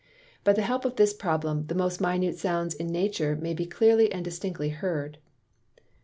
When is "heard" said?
4.69-5.19